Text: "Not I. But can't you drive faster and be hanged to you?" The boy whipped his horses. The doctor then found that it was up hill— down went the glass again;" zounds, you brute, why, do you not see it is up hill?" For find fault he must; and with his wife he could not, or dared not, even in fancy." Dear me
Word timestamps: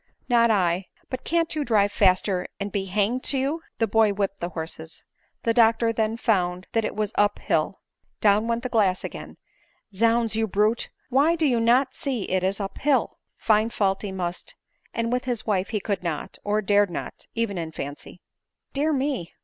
"Not 0.27 0.49
I. 0.49 0.87
But 1.11 1.23
can't 1.23 1.53
you 1.55 1.63
drive 1.63 1.91
faster 1.91 2.47
and 2.59 2.71
be 2.71 2.85
hanged 2.85 3.23
to 3.25 3.37
you?" 3.37 3.61
The 3.77 3.85
boy 3.85 4.13
whipped 4.13 4.41
his 4.41 4.51
horses. 4.53 5.03
The 5.43 5.53
doctor 5.53 5.93
then 5.93 6.17
found 6.17 6.65
that 6.73 6.83
it 6.83 6.95
was 6.95 7.11
up 7.13 7.37
hill— 7.37 7.81
down 8.29 8.47
went 8.47 8.63
the 8.63 8.69
glass 8.69 9.03
again;" 9.03 9.37
zounds, 9.93 10.35
you 10.35 10.47
brute, 10.47 10.89
why, 11.09 11.35
do 11.35 11.45
you 11.45 11.59
not 11.59 11.93
see 11.93 12.23
it 12.23 12.43
is 12.43 12.59
up 12.59 12.79
hill?" 12.79 13.19
For 13.37 13.45
find 13.45 13.71
fault 13.71 14.01
he 14.01 14.11
must; 14.11 14.55
and 14.91 15.13
with 15.13 15.25
his 15.25 15.45
wife 15.45 15.67
he 15.69 15.79
could 15.79 16.01
not, 16.01 16.39
or 16.43 16.63
dared 16.63 16.89
not, 16.89 17.27
even 17.35 17.59
in 17.59 17.71
fancy." 17.71 18.21
Dear 18.73 18.91
me 18.93 19.35